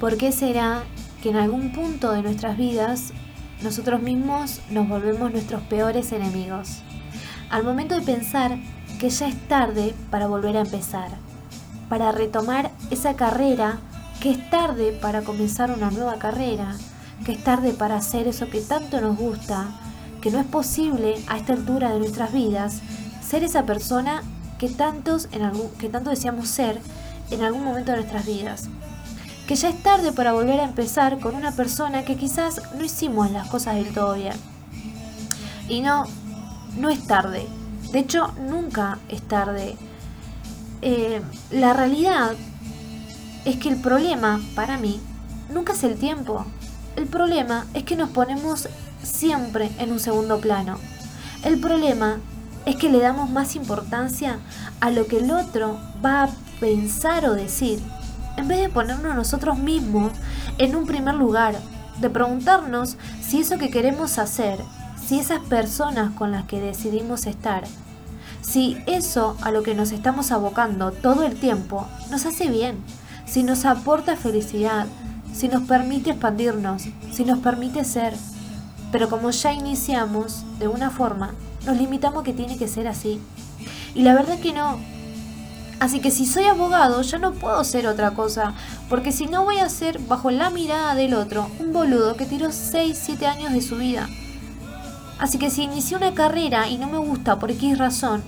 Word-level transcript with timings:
¿Por 0.00 0.16
qué 0.16 0.30
será 0.30 0.84
que 1.22 1.30
en 1.30 1.36
algún 1.36 1.72
punto 1.72 2.12
de 2.12 2.22
nuestras 2.22 2.56
vidas 2.56 3.12
nosotros 3.64 4.00
mismos 4.00 4.60
nos 4.70 4.88
volvemos 4.88 5.32
nuestros 5.32 5.60
peores 5.62 6.12
enemigos? 6.12 6.82
Al 7.50 7.64
momento 7.64 7.96
de 7.96 8.02
pensar 8.02 8.58
que 9.00 9.10
ya 9.10 9.26
es 9.26 9.36
tarde 9.48 9.96
para 10.08 10.28
volver 10.28 10.56
a 10.56 10.60
empezar, 10.60 11.08
para 11.88 12.12
retomar 12.12 12.70
esa 12.92 13.16
carrera, 13.16 13.80
que 14.20 14.30
es 14.30 14.50
tarde 14.50 14.92
para 14.92 15.22
comenzar 15.22 15.72
una 15.72 15.90
nueva 15.90 16.20
carrera, 16.20 16.76
que 17.24 17.32
es 17.32 17.42
tarde 17.42 17.72
para 17.72 17.96
hacer 17.96 18.28
eso 18.28 18.48
que 18.48 18.60
tanto 18.60 19.00
nos 19.00 19.16
gusta, 19.16 19.66
que 20.20 20.30
no 20.30 20.38
es 20.38 20.46
posible 20.46 21.16
a 21.26 21.38
esta 21.38 21.54
altura 21.54 21.90
de 21.90 21.98
nuestras 21.98 22.32
vidas 22.32 22.82
ser 23.20 23.42
esa 23.42 23.64
persona 23.64 24.22
que, 24.60 24.68
tantos 24.68 25.26
que 25.26 25.88
tanto 25.88 26.10
deseamos 26.10 26.46
ser 26.46 26.80
en 27.32 27.42
algún 27.42 27.64
momento 27.64 27.90
de 27.90 27.98
nuestras 27.98 28.24
vidas. 28.24 28.68
Que 29.48 29.56
ya 29.56 29.70
es 29.70 29.82
tarde 29.82 30.12
para 30.12 30.34
volver 30.34 30.60
a 30.60 30.64
empezar 30.64 31.18
con 31.20 31.34
una 31.34 31.52
persona 31.52 32.04
que 32.04 32.16
quizás 32.16 32.60
no 32.76 32.84
hicimos 32.84 33.30
las 33.30 33.48
cosas 33.48 33.76
del 33.76 33.94
todo 33.94 34.14
bien. 34.14 34.34
Y 35.70 35.80
no, 35.80 36.04
no 36.76 36.90
es 36.90 37.06
tarde. 37.06 37.48
De 37.90 38.00
hecho, 38.00 38.28
nunca 38.38 38.98
es 39.08 39.22
tarde. 39.22 39.76
Eh, 40.82 41.22
la 41.50 41.72
realidad 41.72 42.32
es 43.46 43.56
que 43.56 43.70
el 43.70 43.80
problema, 43.80 44.38
para 44.54 44.76
mí, 44.76 45.00
nunca 45.48 45.72
es 45.72 45.82
el 45.82 45.96
tiempo. 45.98 46.44
El 46.96 47.06
problema 47.06 47.64
es 47.72 47.84
que 47.84 47.96
nos 47.96 48.10
ponemos 48.10 48.68
siempre 49.02 49.70
en 49.78 49.92
un 49.92 49.98
segundo 49.98 50.42
plano. 50.42 50.76
El 51.42 51.58
problema 51.58 52.20
es 52.66 52.76
que 52.76 52.90
le 52.90 52.98
damos 52.98 53.30
más 53.30 53.56
importancia 53.56 54.40
a 54.80 54.90
lo 54.90 55.06
que 55.06 55.20
el 55.20 55.30
otro 55.30 55.80
va 56.04 56.24
a 56.24 56.30
pensar 56.60 57.24
o 57.24 57.32
decir, 57.32 57.80
en 58.38 58.48
vez 58.48 58.60
de 58.60 58.68
ponernos 58.68 59.16
nosotros 59.16 59.58
mismos 59.58 60.12
en 60.58 60.76
un 60.76 60.86
primer 60.86 61.14
lugar, 61.14 61.56
de 62.00 62.08
preguntarnos 62.08 62.96
si 63.20 63.40
eso 63.40 63.58
que 63.58 63.70
queremos 63.70 64.18
hacer, 64.18 64.60
si 65.04 65.18
esas 65.18 65.40
personas 65.40 66.12
con 66.12 66.30
las 66.30 66.44
que 66.44 66.60
decidimos 66.60 67.26
estar, 67.26 67.64
si 68.40 68.78
eso 68.86 69.36
a 69.42 69.50
lo 69.50 69.62
que 69.62 69.74
nos 69.74 69.90
estamos 69.90 70.30
abocando 70.30 70.92
todo 70.92 71.24
el 71.24 71.34
tiempo 71.34 71.86
nos 72.10 72.26
hace 72.26 72.48
bien, 72.48 72.76
si 73.26 73.42
nos 73.42 73.64
aporta 73.64 74.16
felicidad, 74.16 74.86
si 75.34 75.48
nos 75.48 75.64
permite 75.64 76.10
expandirnos, 76.10 76.84
si 77.10 77.24
nos 77.24 77.40
permite 77.40 77.84
ser. 77.84 78.14
Pero 78.92 79.10
como 79.10 79.30
ya 79.30 79.52
iniciamos 79.52 80.44
de 80.58 80.68
una 80.68 80.90
forma, 80.90 81.34
nos 81.66 81.76
limitamos 81.76 82.22
que 82.22 82.32
tiene 82.32 82.56
que 82.56 82.68
ser 82.68 82.88
así. 82.88 83.20
Y 83.94 84.02
la 84.02 84.14
verdad 84.14 84.38
que 84.38 84.52
no. 84.52 84.78
Así 85.80 86.00
que 86.00 86.10
si 86.10 86.26
soy 86.26 86.44
abogado, 86.44 87.02
ya 87.02 87.18
no 87.18 87.32
puedo 87.32 87.62
ser 87.62 87.86
otra 87.86 88.10
cosa, 88.10 88.54
porque 88.88 89.12
si 89.12 89.26
no 89.26 89.44
voy 89.44 89.58
a 89.58 89.68
ser, 89.68 90.00
bajo 90.00 90.30
la 90.30 90.50
mirada 90.50 90.94
del 90.94 91.14
otro, 91.14 91.48
un 91.60 91.72
boludo 91.72 92.16
que 92.16 92.26
tiró 92.26 92.50
6, 92.50 92.98
7 93.00 93.26
años 93.26 93.52
de 93.52 93.62
su 93.62 93.76
vida. 93.76 94.08
Así 95.20 95.38
que 95.38 95.50
si 95.50 95.62
inicié 95.62 95.96
una 95.96 96.14
carrera 96.14 96.68
y 96.68 96.78
no 96.78 96.88
me 96.88 96.98
gusta 96.98 97.38
por 97.38 97.50
X 97.52 97.78
razón, 97.78 98.22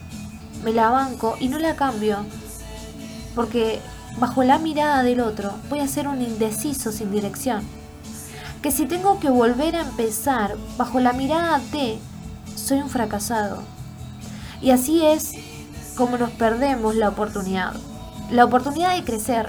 me 0.64 0.72
la 0.72 0.90
banco 0.90 1.36
y 1.40 1.48
no 1.48 1.58
la 1.58 1.74
cambio, 1.74 2.24
porque 3.34 3.80
bajo 4.18 4.44
la 4.44 4.58
mirada 4.58 5.02
del 5.02 5.20
otro 5.20 5.52
voy 5.68 5.80
a 5.80 5.88
ser 5.88 6.06
un 6.06 6.20
indeciso 6.22 6.92
sin 6.92 7.10
dirección. 7.10 7.62
Que 8.62 8.70
si 8.70 8.86
tengo 8.86 9.18
que 9.18 9.30
volver 9.30 9.74
a 9.74 9.82
empezar 9.82 10.56
bajo 10.76 11.00
la 11.00 11.12
mirada 11.12 11.60
de 11.72 11.98
soy 12.54 12.78
un 12.78 12.90
fracasado. 12.90 13.62
Y 14.60 14.70
así 14.70 15.04
es 15.04 15.34
como 15.96 16.19
nos 16.19 16.30
perdemos 16.30 16.94
la 16.96 17.08
oportunidad. 17.08 17.74
La 18.30 18.44
oportunidad 18.44 18.94
de 18.94 19.05
crecer, 19.05 19.48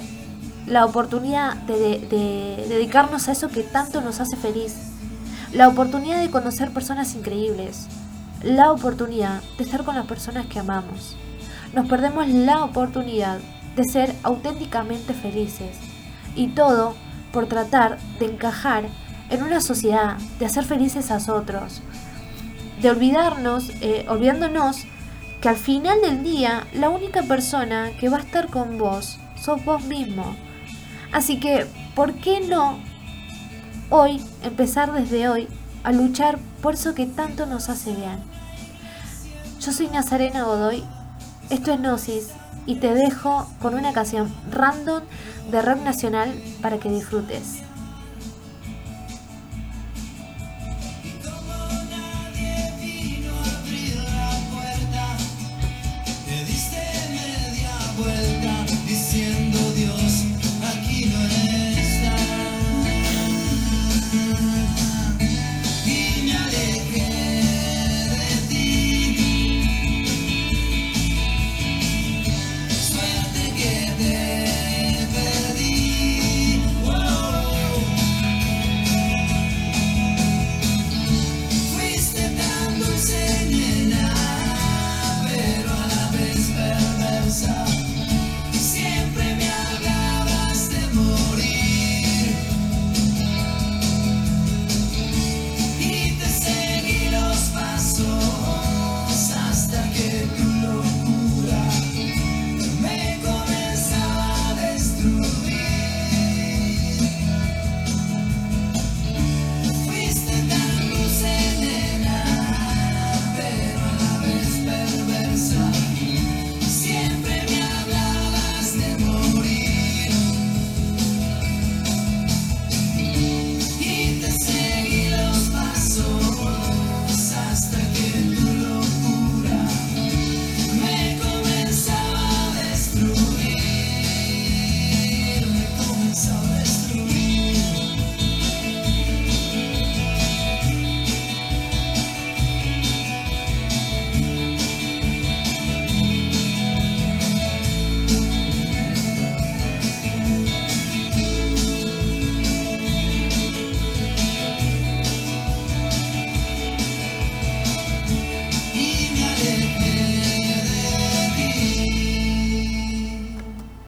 la 0.65 0.85
oportunidad 0.85 1.55
de, 1.55 2.65
dedicarnos 2.67 3.27
a 3.27 3.31
eso 3.31 3.49
que 3.49 3.63
tanto 3.63 4.01
nos 4.01 4.19
hace 4.19 4.35
feliz, 4.35 4.75
la 5.53 5.67
oportunidad 5.67 6.21
de 6.21 6.31
conocer 6.31 6.71
personas 6.71 7.15
increíbles, 7.15 7.87
la 8.43 8.71
oportunidad 8.71 9.41
de 9.57 9.63
estar 9.63 9.83
con 9.83 9.95
las 9.95 10.05
personas 10.05 10.45
que 10.47 10.59
amamos. 10.59 11.15
Nos 11.73 11.87
perdemos 11.87 12.27
la 12.27 12.63
oportunidad 12.63 13.39
de 13.75 13.83
ser 13.83 14.15
auténticamente 14.23 15.13
felices. 15.13 15.77
Y 16.35 16.47
todo 16.47 16.95
por 17.31 17.47
tratar 17.47 17.97
de 18.19 18.25
encajar 18.25 18.85
en 19.29 19.43
una 19.43 19.61
sociedad, 19.61 20.17
de 20.39 20.45
hacer 20.45 20.65
felices 20.65 21.11
a 21.11 21.17
otros, 21.33 21.81
de 22.81 22.89
olvidarnos, 22.89 23.69
eh, 23.81 24.05
olvidándonos 24.09 24.85
que 25.41 25.49
al 25.49 25.57
final 25.57 25.99
del 26.01 26.23
día 26.23 26.67
la 26.71 26.89
única 26.89 27.23
persona 27.23 27.91
que 27.99 28.09
va 28.09 28.17
a 28.17 28.21
estar 28.21 28.47
con 28.47 28.77
vos 28.77 29.17
sos 29.41 29.65
vos 29.65 29.83
mismo. 29.83 30.35
Así 31.11 31.39
que, 31.39 31.65
¿por 31.95 32.13
qué 32.13 32.41
no 32.41 32.79
hoy, 33.89 34.23
empezar 34.43 34.93
desde 34.93 35.27
hoy, 35.27 35.47
a 35.83 35.91
luchar 35.91 36.37
por 36.61 36.75
eso 36.75 36.93
que 36.93 37.07
tanto 37.07 37.47
nos 37.47 37.69
hace 37.69 37.93
bien? 37.93 38.19
Yo 39.59 39.71
soy 39.71 39.87
Nazarena 39.87 40.43
Godoy, 40.43 40.83
esto 41.49 41.73
es 41.73 41.79
Gnosis 41.79 42.27
y 42.67 42.75
te 42.75 42.93
dejo 42.93 43.47
con 43.59 43.73
una 43.73 43.93
canción 43.93 44.31
random 44.51 45.01
de 45.49 45.61
rock 45.63 45.81
nacional 45.81 46.31
para 46.61 46.77
que 46.77 46.89
disfrutes. 46.89 47.63
diciendo. 58.91 59.50